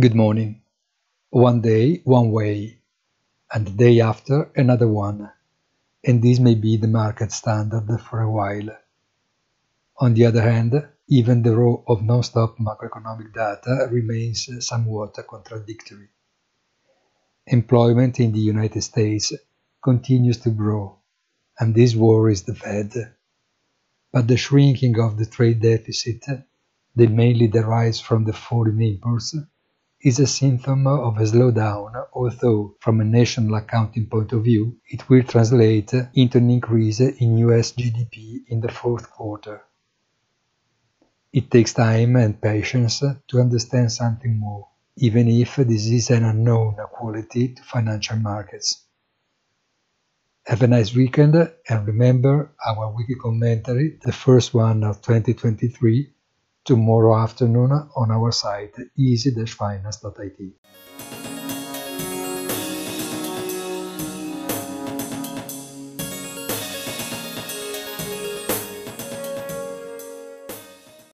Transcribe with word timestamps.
Good 0.00 0.14
morning. 0.14 0.62
One 1.28 1.60
day, 1.60 2.00
one 2.04 2.30
way, 2.30 2.78
and 3.52 3.66
the 3.66 3.72
day 3.72 4.00
after, 4.00 4.50
another 4.56 4.88
one, 4.88 5.30
and 6.02 6.22
this 6.22 6.38
may 6.38 6.54
be 6.54 6.78
the 6.78 6.88
market 6.88 7.30
standard 7.30 8.00
for 8.00 8.22
a 8.22 8.30
while. 8.30 8.70
On 9.98 10.14
the 10.14 10.24
other 10.24 10.40
hand, 10.40 10.88
even 11.08 11.42
the 11.42 11.54
row 11.54 11.84
of 11.86 12.02
non-stop 12.02 12.56
macroeconomic 12.56 13.34
data 13.34 13.86
remains 13.90 14.48
somewhat 14.66 15.18
contradictory. 15.28 16.08
Employment 17.46 18.18
in 18.18 18.32
the 18.32 18.40
United 18.40 18.80
States 18.80 19.34
continues 19.84 20.38
to 20.38 20.48
grow, 20.48 21.00
and 21.60 21.74
this 21.74 21.94
worries 21.94 22.44
the 22.44 22.54
Fed. 22.54 22.94
But 24.10 24.26
the 24.26 24.38
shrinking 24.38 24.98
of 24.98 25.18
the 25.18 25.26
trade 25.26 25.60
deficit 25.60 26.24
that 26.96 27.10
mainly 27.10 27.48
derives 27.48 28.00
from 28.00 28.24
the 28.24 28.32
foreign 28.32 28.80
imports 28.80 29.36
is 30.02 30.18
a 30.18 30.26
symptom 30.26 30.86
of 30.88 31.16
a 31.18 31.22
slowdown, 31.22 31.92
although 32.12 32.74
from 32.80 33.00
a 33.00 33.04
national 33.04 33.54
accounting 33.54 34.06
point 34.06 34.32
of 34.32 34.42
view, 34.42 34.76
it 34.88 35.08
will 35.08 35.22
translate 35.22 35.92
into 36.14 36.38
an 36.38 36.50
increase 36.50 36.98
in 36.98 37.38
US 37.38 37.72
GDP 37.72 38.40
in 38.48 38.60
the 38.60 38.72
fourth 38.72 39.08
quarter. 39.08 39.62
It 41.32 41.50
takes 41.52 41.72
time 41.72 42.16
and 42.16 42.40
patience 42.40 43.00
to 43.00 43.40
understand 43.40 43.92
something 43.92 44.36
more, 44.36 44.68
even 44.96 45.28
if 45.28 45.54
this 45.56 45.86
is 45.86 46.10
an 46.10 46.24
unknown 46.24 46.76
quality 46.90 47.54
to 47.54 47.62
financial 47.62 48.16
markets. 48.16 48.84
Have 50.46 50.62
a 50.62 50.66
nice 50.66 50.92
weekend 50.92 51.36
and 51.68 51.86
remember 51.86 52.50
our 52.66 52.92
weekly 52.92 53.14
commentary, 53.14 54.00
the 54.02 54.12
first 54.12 54.52
one 54.52 54.82
of 54.82 55.00
2023, 55.00 56.12
tomorrow 56.64 57.16
afternoon 57.16 57.72
on 57.96 58.10
our 58.10 58.32
site 58.32 58.74
easy-finance.it. 58.96 61.61